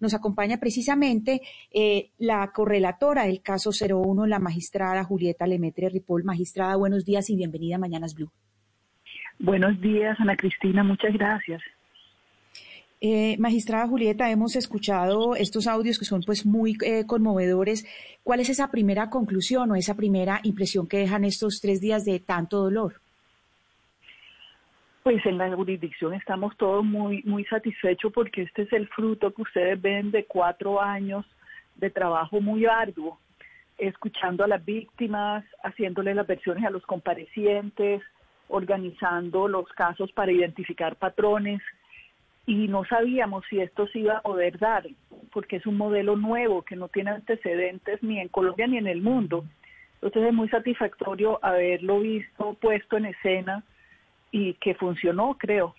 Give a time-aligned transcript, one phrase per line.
[0.00, 6.24] Nos acompaña precisamente eh, la correlatora del caso 01, la magistrada Julieta Lemetre Ripoll.
[6.24, 8.30] Magistrada, buenos días y bienvenida a Mañanas Blue.
[9.38, 10.82] Buenos días, Ana Cristina.
[10.82, 11.62] Muchas gracias.
[13.06, 17.86] Eh, magistrada Julieta, hemos escuchado estos audios que son pues muy eh, conmovedores.
[18.22, 22.18] ¿Cuál es esa primera conclusión o esa primera impresión que dejan estos tres días de
[22.20, 23.02] tanto dolor?
[25.04, 29.42] Pues en la jurisdicción estamos todos muy, muy satisfechos porque este es el fruto que
[29.42, 31.26] ustedes ven de cuatro años
[31.74, 33.20] de trabajo muy arduo,
[33.76, 38.00] escuchando a las víctimas, haciéndole las versiones a los comparecientes,
[38.48, 41.60] organizando los casos para identificar patrones
[42.46, 44.86] y no sabíamos si esto se iba a poder dar,
[45.34, 49.02] porque es un modelo nuevo que no tiene antecedentes ni en Colombia ni en el
[49.02, 49.44] mundo.
[49.96, 53.62] Entonces es muy satisfactorio haberlo visto puesto en escena
[54.34, 55.76] y que funcionó, creo.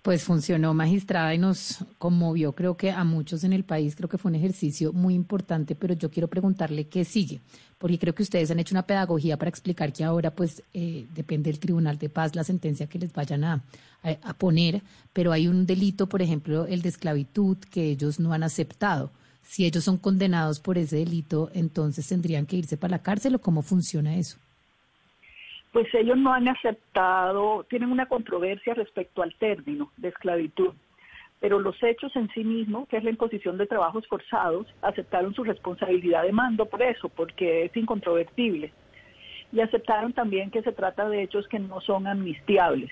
[0.00, 4.16] Pues funcionó, magistrada, y nos conmovió, creo que a muchos en el país, creo que
[4.16, 7.40] fue un ejercicio muy importante, pero yo quiero preguntarle qué sigue,
[7.76, 11.50] porque creo que ustedes han hecho una pedagogía para explicar que ahora, pues, eh, depende
[11.50, 13.62] del Tribunal de Paz la sentencia que les vayan a,
[14.02, 14.80] a, poner,
[15.12, 19.10] pero hay un delito, por ejemplo, el de esclavitud, que ellos no han aceptado.
[19.42, 23.40] Si ellos son condenados por ese delito, entonces tendrían que irse para la cárcel o
[23.42, 24.38] cómo funciona eso
[25.72, 30.72] pues ellos no han aceptado, tienen una controversia respecto al término de esclavitud,
[31.38, 35.44] pero los hechos en sí mismos, que es la imposición de trabajos forzados, aceptaron su
[35.44, 38.72] responsabilidad de mando por eso, porque es incontrovertible.
[39.52, 42.90] Y aceptaron también que se trata de hechos que no son amnistiables.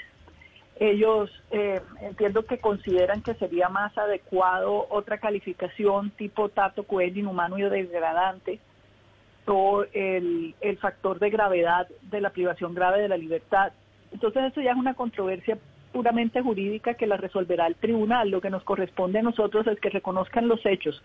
[0.81, 7.58] Ellos eh, entiendo que consideran que sería más adecuado otra calificación tipo tato cruel, inhumano
[7.58, 8.60] y degradante,
[9.92, 13.72] el, factor de gravedad de la privación grave de la libertad.
[14.12, 15.59] Entonces eso ya es una controversia
[15.92, 18.31] puramente jurídica que la resolverá el tribunal.
[18.31, 21.03] Lo que nos corresponde a nosotros es que reconozcan los hechos,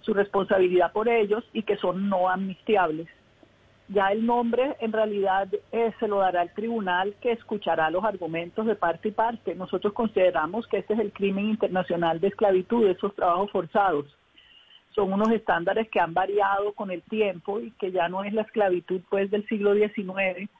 [0.00, 3.08] su responsabilidad por ellos y que son no amnistiables.
[3.88, 8.66] Ya el nombre en realidad eh, se lo dará el tribunal que escuchará los argumentos
[8.66, 9.54] de parte y parte.
[9.54, 14.06] Nosotros consideramos que este es el crimen internacional de esclavitud, esos trabajos forzados
[14.94, 18.42] son unos estándares que han variado con el tiempo y que ya no es la
[18.42, 20.50] esclavitud pues del siglo XIX,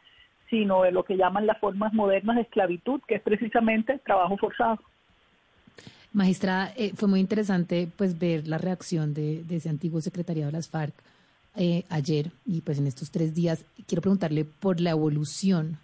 [0.49, 4.79] sino de lo que llaman las formas modernas de esclavitud, que es precisamente trabajo forzado.
[6.13, 10.69] Magistrada, eh, fue muy interesante pues ver la reacción de, ese antiguo secretariado de las
[10.69, 10.95] FARC
[11.57, 13.65] eh, ayer y pues en estos tres días.
[13.87, 15.79] Quiero preguntarle por la evolución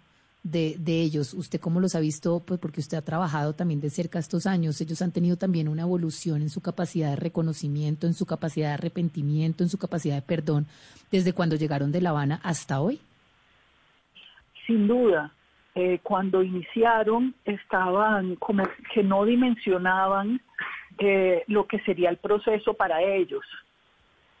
[0.45, 1.33] de, de, ellos.
[1.33, 2.39] ¿Usted cómo los ha visto?
[2.45, 4.79] Pues porque usted ha trabajado también de cerca estos años.
[4.79, 8.73] Ellos han tenido también una evolución en su capacidad de reconocimiento, en su capacidad de
[8.75, 10.67] arrepentimiento, en su capacidad de perdón,
[11.11, 12.99] desde cuando llegaron de La Habana hasta hoy.
[14.67, 15.33] Sin duda.
[15.73, 18.63] Eh, cuando iniciaron estaban como
[18.93, 20.39] que no dimensionaban
[20.99, 23.43] eh, lo que sería el proceso para ellos.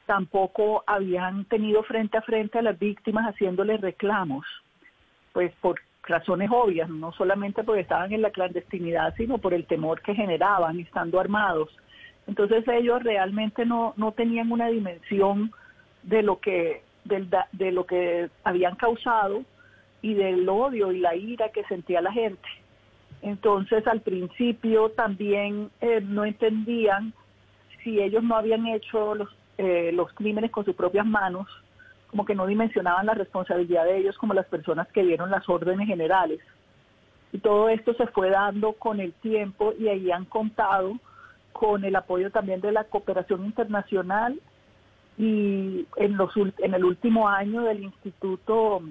[0.05, 4.45] Tampoco habían tenido frente a frente a las víctimas haciéndoles reclamos
[5.35, 10.01] pues por razones obvias, no solamente porque estaban en la clandestinidad, sino por el temor
[10.01, 11.69] que generaban estando armados.
[12.27, 15.51] Entonces ellos realmente no, no tenían una dimensión
[16.03, 19.43] de lo que de lo que habían causado
[20.01, 22.47] y del odio y la ira que sentía la gente.
[23.21, 27.13] Entonces al principio también eh, no entendían
[27.83, 29.29] si ellos no habían hecho los,
[29.59, 31.47] eh, los crímenes con sus propias manos,
[32.15, 35.85] como que no dimensionaban la responsabilidad de ellos como las personas que dieron las órdenes
[35.85, 36.39] generales.
[37.33, 40.93] Y todo esto se fue dando con el tiempo y ahí han contado
[41.51, 44.39] con el apoyo también de la cooperación internacional
[45.17, 48.81] y en, los, en el último año del Instituto,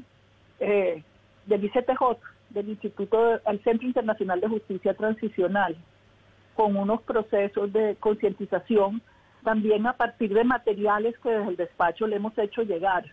[0.61, 1.03] eh,
[1.47, 2.03] del ICTJ,
[2.51, 5.79] del Instituto, al Centro Internacional de Justicia Transicional,
[6.55, 9.01] con unos procesos de concientización
[9.45, 13.05] también a partir de materiales que desde el despacho le hemos hecho llegar,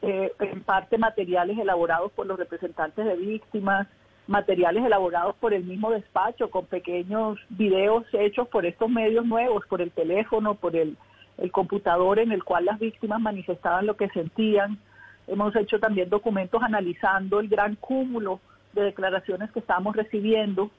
[0.00, 3.88] eh, en parte materiales elaborados por los representantes de víctimas,
[4.28, 9.82] materiales elaborados por el mismo despacho, con pequeños videos hechos por estos medios nuevos, por
[9.82, 10.96] el teléfono, por el,
[11.38, 14.78] el computador en el cual las víctimas manifestaban lo que sentían.
[15.26, 18.40] Hemos hecho también documentos analizando el gran cúmulo
[18.72, 20.70] de declaraciones que estamos recibiendo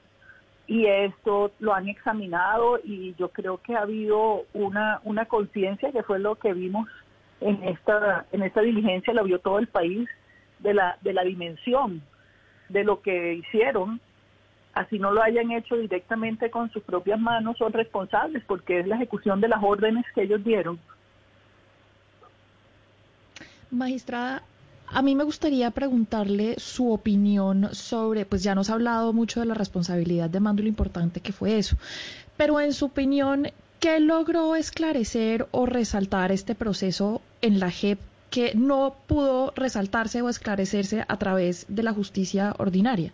[0.70, 6.04] y esto lo han examinado y yo creo que ha habido una, una conciencia que
[6.04, 6.88] fue lo que vimos
[7.40, 10.08] en esta, en esta diligencia, lo vio todo el país,
[10.60, 12.02] de la, de la dimensión
[12.68, 14.00] de lo que hicieron,
[14.72, 18.94] así no lo hayan hecho directamente con sus propias manos, son responsables porque es la
[18.94, 20.78] ejecución de las órdenes que ellos dieron.
[23.72, 24.44] Magistrada,
[24.92, 29.46] a mí me gustaría preguntarle su opinión sobre, pues ya nos ha hablado mucho de
[29.46, 31.76] la responsabilidad de mando y lo importante que fue eso,
[32.36, 33.48] pero en su opinión,
[33.78, 38.00] ¿qué logró esclarecer o resaltar este proceso en la JEP
[38.30, 43.12] que no pudo resaltarse o esclarecerse a través de la justicia ordinaria?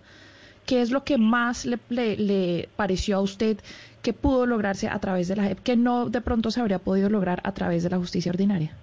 [0.64, 3.58] ¿Qué es lo que más le, le, pareció a usted
[4.02, 7.10] que pudo lograrse a través de la JEP que no de pronto se habría podido
[7.10, 8.74] lograr a través de la justicia ordinaria?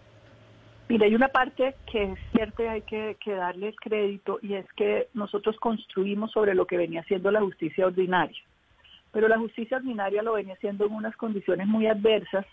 [0.93, 4.71] Mira, hay una parte que es cierta y hay que, darle el crédito y es
[4.73, 8.39] que nosotros construimos sobre lo que venía siendo la justicia ordinaria.
[9.11, 12.45] Pero la justicia ordinaria lo venía haciendo en unas condiciones muy adversas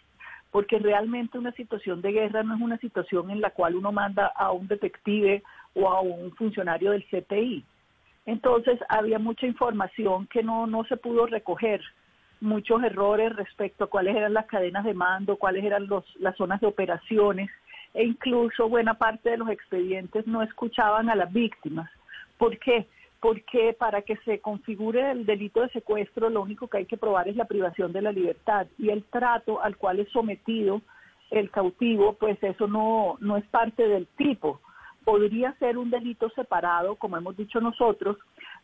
[0.50, 4.28] porque realmente una situación de guerra no es una situación en la cual uno manda
[4.28, 5.42] a un detective
[5.74, 7.62] o a un funcionario del CTI.
[8.24, 11.82] Entonces había mucha información que no, no se pudo recoger,
[12.40, 16.58] muchos errores respecto a cuáles eran las cadenas de mando, cuáles eran los, las zonas
[16.62, 17.50] de operaciones
[17.94, 21.90] e incluso buena parte de los expedientes no escuchaban a las víctimas.
[22.38, 22.86] ¿Por qué?
[23.20, 27.28] Porque para que se configure el delito de secuestro lo único que hay que probar
[27.28, 30.80] es la privación de la libertad y el trato al cual es sometido
[31.30, 34.60] el cautivo, pues eso no, no es parte del tipo.
[35.04, 38.16] Podría ser un delito separado, como hemos dicho nosotros,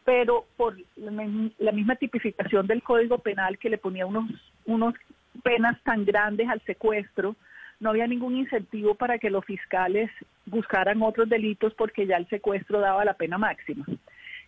[0.05, 4.31] pero por la misma tipificación del Código Penal que le ponía unos,
[4.65, 4.95] unos
[5.43, 7.37] penas tan grandes al secuestro,
[7.81, 10.11] no había ningún incentivo para que los fiscales
[10.47, 13.85] buscaran otros delitos porque ya el secuestro daba la pena máxima.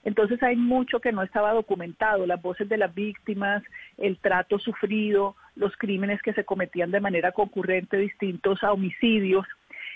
[0.05, 3.63] Entonces hay mucho que no estaba documentado, las voces de las víctimas,
[3.97, 9.47] el trato sufrido, los crímenes que se cometían de manera concurrente distintos a homicidios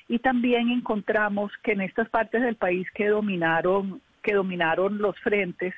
[0.09, 5.75] y también encontramos que en estas partes del país que dominaron que dominaron los frentes,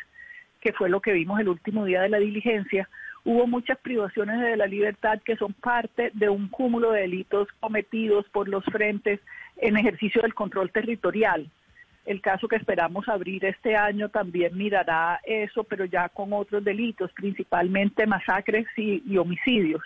[0.61, 2.89] que fue lo que vimos el último día de la diligencia,
[3.25, 8.27] hubo muchas privaciones de la libertad que son parte de un cúmulo de delitos cometidos
[8.29, 9.21] por los frentes
[9.57, 11.49] en ejercicio del control territorial.
[12.05, 17.11] El caso que esperamos abrir este año también mirará eso, pero ya con otros delitos,
[17.13, 19.83] principalmente masacres y, homicidios.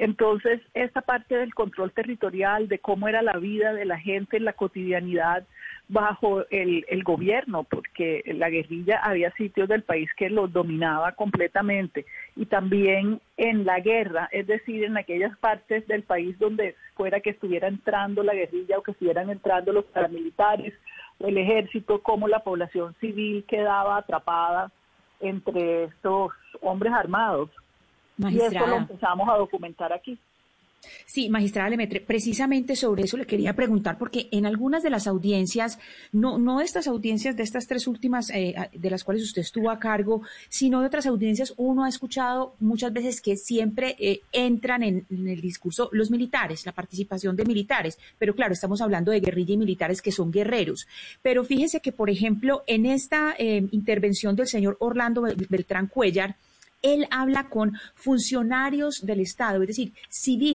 [0.00, 4.44] Entonces, esta parte del control territorial, de cómo era la vida de la gente en
[4.44, 5.44] la cotidianidad,
[5.90, 12.06] bajo el, el, gobierno, porque la guerrilla había sitios del país que los dominaba completamente
[12.36, 17.30] y también en la guerra, es decir, en aquellas partes del país donde fuera que
[17.30, 20.74] estuviera entrando la guerrilla o que estuvieran entrando los paramilitares
[21.18, 24.70] o el ejército, como la población civil quedaba atrapada
[25.18, 26.32] entre estos
[26.62, 27.50] hombres armados.
[28.16, 30.18] Y eso lo empezamos a documentar aquí.
[31.04, 35.78] Sí, magistrada Lemetre, precisamente sobre eso le quería preguntar, porque en algunas de las audiencias,
[36.12, 39.78] no, no estas audiencias de estas tres últimas eh, de las cuales usted estuvo a
[39.78, 45.06] cargo, sino de otras audiencias, uno ha escuchado muchas veces que siempre eh, entran en,
[45.10, 49.58] el discurso los militares, la participación de militares, pero claro, estamos hablando de guerrilla y
[49.58, 50.86] militares que son guerreros.
[51.20, 56.36] Pero fíjese que, por ejemplo, en esta eh, intervención del señor Orlando Beltrán Cuellar,
[56.82, 60.59] él habla con funcionarios del Estado, es decir, civiles.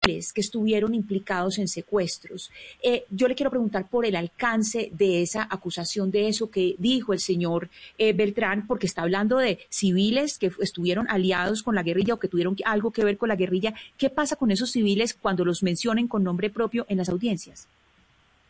[0.00, 2.50] Que estuvieron implicados en secuestros.
[2.82, 7.12] Eh, yo le quiero preguntar por el alcance de esa acusación, de eso que dijo
[7.12, 12.14] el señor eh, Beltrán, porque está hablando de civiles que estuvieron aliados con la guerrilla
[12.14, 13.74] o que tuvieron algo que ver con la guerrilla.
[13.98, 17.68] ¿Qué pasa con esos civiles cuando los mencionen con nombre propio en las audiencias?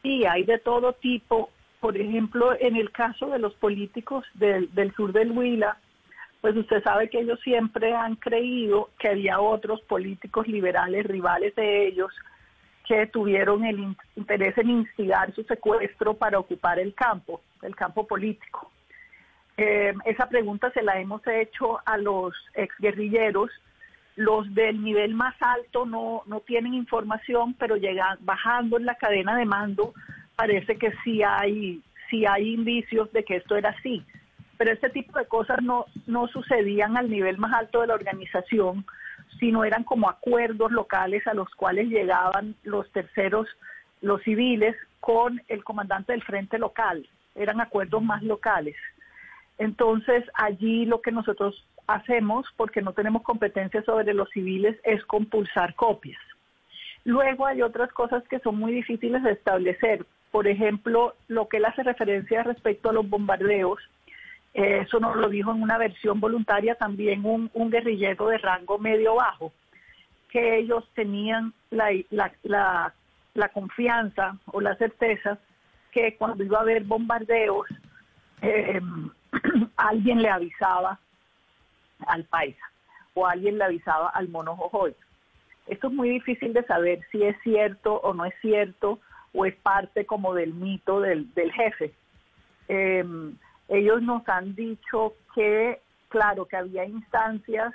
[0.03, 1.51] Sí, hay de todo tipo.
[1.81, 5.79] Por ejemplo, en el caso de los políticos del, del sur del Huila,
[6.41, 11.87] pues usted sabe que ellos siempre han creído que había otros políticos liberales rivales de
[11.87, 12.13] ellos
[12.87, 18.71] que tuvieron el interés en instigar su secuestro para ocupar el campo, el campo político.
[19.57, 23.51] Eh, esa pregunta se la hemos hecho a los exguerrilleros.
[24.17, 27.77] Los del nivel más alto no, no tienen información, pero
[28.21, 29.95] bajando en la cadena de mando
[30.35, 34.03] parece que sí hay, sí hay indicios de que esto era así.
[34.61, 38.85] Pero este tipo de cosas no, no sucedían al nivel más alto de la organización,
[39.39, 43.49] sino eran como acuerdos locales a los cuales llegaban los terceros,
[44.03, 47.09] los civiles, con el comandante del frente local.
[47.35, 48.77] Eran acuerdos más locales.
[49.57, 55.75] Entonces, allí lo que nosotros hacemos, porque no tenemos competencia sobre los civiles, es compulsar
[55.75, 56.21] copias.
[57.05, 60.05] Luego hay otras cosas que son muy difíciles de establecer.
[60.31, 63.81] Por ejemplo, lo que él hace referencia respecto a los bombardeos,
[64.53, 69.53] eso nos lo dijo en una versión voluntaria también un, guerrillero de rango medio-bajo,
[70.29, 72.93] que ellos tenían la, la,
[73.35, 75.39] la, confianza o la certeza
[75.93, 77.67] que cuando iba a haber bombardeos,
[78.43, 78.81] eh,
[79.77, 80.99] alguien le avisaba
[82.07, 82.65] al paisa
[83.15, 84.95] o alguien le avisaba al mono Jojoy.
[85.67, 88.99] Esto es muy difícil de saber si es cierto o no es cierto
[89.33, 91.93] o es parte como del mito del, del jefe.
[92.69, 93.37] Em,
[93.71, 97.73] ellos nos han dicho que, claro, que había instancias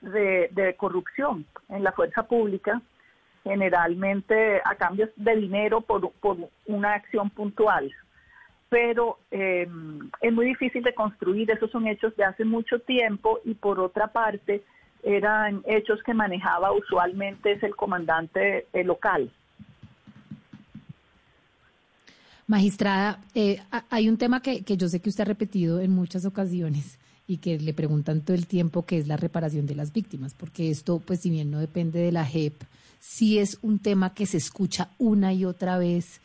[0.00, 2.80] de, corrupción en la fuerza pública,
[3.44, 7.92] generalmente a cambio de dinero por, por una acción puntual.
[8.70, 13.54] Pero em, es muy difícil de construir, esos son hechos de hace mucho tiempo y
[13.54, 14.62] por otra parte
[15.02, 19.30] eran hechos que manejaba usualmente es el comandante eh, local.
[22.48, 26.24] Magistrada, eh, hay un tema que, que yo sé que usted ha repetido en muchas
[26.24, 30.32] ocasiones y que le preguntan todo el tiempo, que es la reparación de las víctimas,
[30.32, 32.62] porque esto, pues si bien no depende de la JEP,
[33.00, 36.22] sí es un tema que se escucha una y otra vez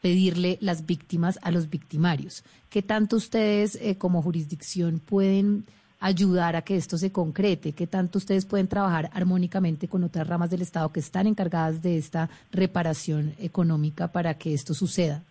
[0.00, 2.44] pedirle las víctimas a los victimarios.
[2.70, 5.66] ¿Qué tanto ustedes eh, como jurisdicción pueden
[6.00, 7.72] ayudar a que esto se concrete?
[7.72, 11.98] ¿Qué tanto ustedes pueden trabajar armónicamente con otras ramas del Estado que están encargadas de
[11.98, 15.22] esta reparación económica para que esto suceda?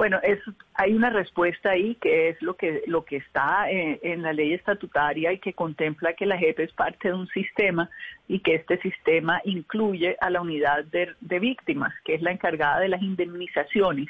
[0.00, 0.38] Bueno, es,
[0.76, 5.30] hay una respuesta ahí que es lo que, lo que está en, la ley estatutaria
[5.30, 7.90] y que contempla que la JEP es parte de un sistema
[8.26, 12.88] y que este sistema incluye a la unidad de, víctimas, que es la encargada de
[12.88, 14.08] las indemnizaciones.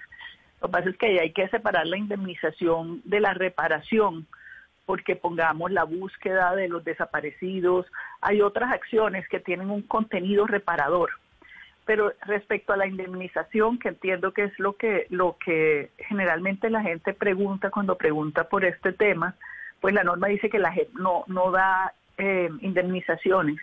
[0.61, 4.29] Lo que pasa es que hay que separar la indemnización de la reparación,
[4.87, 7.85] porque pongamos la búsqueda de los desaparecidos,
[8.21, 11.11] hay otras acciones que tienen un contenido reparador
[11.91, 16.83] pero respecto a la indemnización, que entiendo que es lo que, lo que generalmente la
[16.83, 19.35] gente pregunta cuando pregunta por este tema,
[19.81, 23.57] pues la norma dice que la gente no, no da eh, indemnizaciones.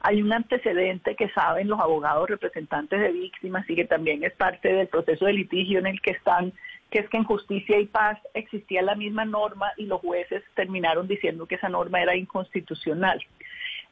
[0.00, 4.72] Hay un antecedente que saben los abogados representantes de víctimas y que también es parte
[4.72, 6.54] del proceso de litigio en el que están,
[6.88, 11.06] que es que en justicia y paz existía la misma norma y los jueces terminaron
[11.06, 13.22] diciendo que esa norma era inconstitucional.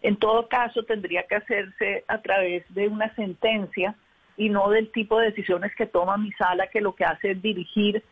[0.02, 3.94] En todo caso, tendría que hacerse a través de una sentencia
[4.36, 7.42] y no del tipo de decisiones que toma mi sala, que lo que hace es
[7.42, 8.02] dirigir,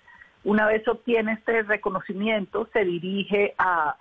[0.44, 3.96] una vez obtiene este reconocimiento, se dirige a,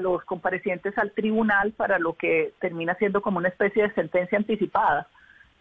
[0.00, 5.08] los comparecientes al tribunal para lo que termina siendo como una especie de sentencia anticipada,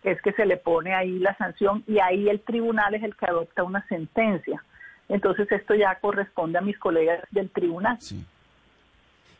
[0.03, 3.25] es que se le pone ahí la sanción y ahí el tribunal es el que
[3.25, 4.61] adopta una sentencia.
[5.07, 7.97] Entonces esto ya corresponde a mis colegas del tribunal.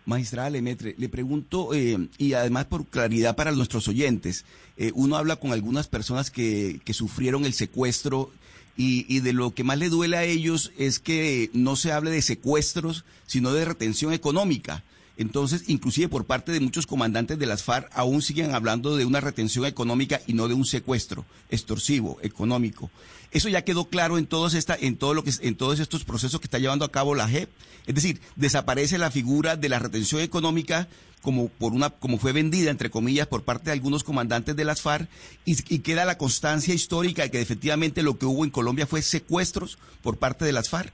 [0.07, 4.45] Magistrada Lemetre, le pregunto, eh, y además por claridad para nuestros oyentes,
[4.77, 8.31] eh, uno habla con algunas personas que, que sufrieron el secuestro
[8.77, 12.09] y, y, de lo que más le duele a ellos es que no se hable
[12.09, 14.81] de secuestros, sino de retención económica.
[15.17, 19.19] Entonces, inclusive por parte de muchos comandantes de las FARC, aún siguen hablando de una
[19.19, 22.91] retención económica y no de un secuestro extorsivo, económico.
[23.31, 26.39] Eso ya quedó claro en todos esta, en todo lo que en todos estos procesos
[26.39, 27.49] que está llevando a cabo la JEP.
[27.87, 30.87] Es decir, desaparece la figura de la retención económica
[31.21, 34.81] como por una, como fue vendida entre comillas por parte de algunos comandantes de las
[34.81, 35.09] FARC
[35.45, 39.01] y, y queda la constancia histórica de que efectivamente lo que hubo en Colombia fue
[39.01, 40.93] secuestros por parte de las FARC.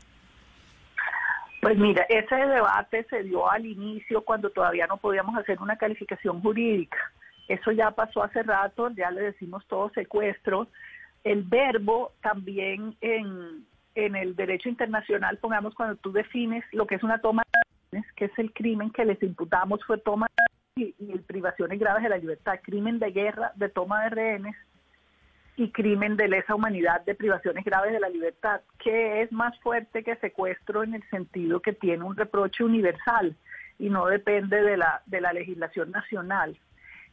[1.63, 6.41] Pues mira, ese debate se dio al inicio cuando todavía no podíamos hacer una calificación
[6.41, 6.97] jurídica.
[7.47, 10.67] Eso ya pasó hace rato, ya le decimos todo secuestro.
[11.23, 13.65] El verbo también en,
[13.95, 17.59] en el derecho internacional, pongamos cuando tú defines lo que es una toma de
[17.91, 20.27] rehenes, que es el crimen que les imputamos fue toma
[20.75, 24.55] y, y privaciones graves de la libertad, crimen de guerra, de toma de rehenes,
[25.55, 30.03] y crimen de lesa humanidad de privaciones graves de la libertad, que es más fuerte
[30.03, 33.35] que secuestro en el sentido que tiene un reproche universal
[33.77, 36.57] y no depende de la, de la legislación nacional.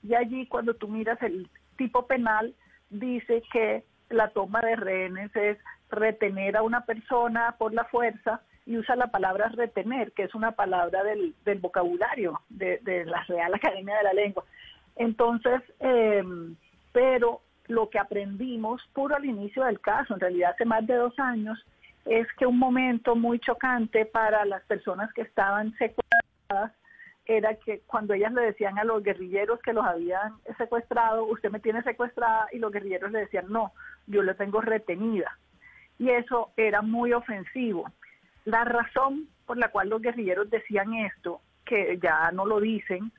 [0.02, 2.54] Y allí cuando tú miras el tipo penal,
[2.88, 5.58] dice que la toma de rehenes es
[5.90, 10.52] retener a una persona por la fuerza y usa la palabra retener, que es una
[10.52, 14.44] palabra del, del vocabulario de, de, la Real Academia de la Lengua.
[14.96, 16.22] Entonces, eh,
[16.92, 17.40] pero
[17.70, 21.64] lo que aprendimos puro al inicio del caso, en realidad hace más de dos años,
[22.04, 26.72] es que un momento muy chocante para las personas que estaban secuestradas
[27.26, 31.60] era que cuando ellas le decían a los guerrilleros que los habían secuestrado, usted me
[31.60, 33.72] tiene secuestrada, y los guerrilleros le decían, no,
[34.06, 35.38] yo le tengo retenida.
[35.98, 37.84] Y eso era muy ofensivo.
[38.46, 43.12] La razón por la cual los guerrilleros decían esto, que ya no lo dicen,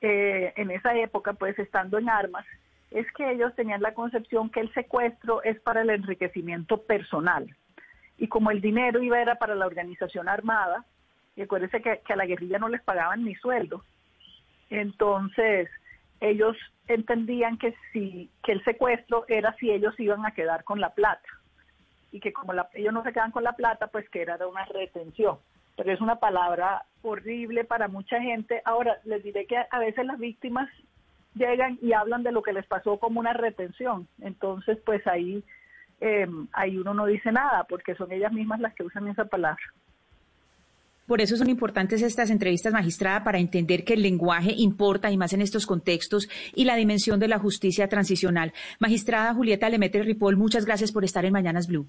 [0.00, 2.46] eh, en esa época, pues estando en armas,
[2.90, 7.46] es que ellos tenían la concepción que el secuestro es para el enriquecimiento personal.
[8.18, 10.84] Y como el dinero iba era para la organización armada,
[11.36, 13.84] y acuérdense que, a la guerrilla no les pagaban ni sueldo,
[14.68, 15.70] entonces
[16.20, 16.56] ellos
[16.86, 21.28] entendían que si que el secuestro era si ellos iban a quedar con la plata
[22.12, 24.64] y que como ellos no se quedan con la plata, pues que era de una
[24.64, 25.38] retención.
[25.76, 28.60] Pero es una palabra horrible para mucha gente.
[28.64, 30.68] Ahora, les diré que a veces las víctimas
[31.34, 34.08] llegan y hablan de lo que les pasó como una retención.
[34.20, 35.42] Entonces, pues ahí,
[36.00, 39.62] eh, ahí uno no dice nada, porque son ellas mismas las que usan esa palabra.
[41.10, 45.32] Por eso son importantes estas entrevistas, magistrada, para entender que el lenguaje importa y más
[45.32, 48.52] en estos contextos y la dimensión de la justicia transicional.
[48.78, 51.88] Magistrada Julieta Lemete Ripoll, muchas gracias por estar en Mañanas Blue.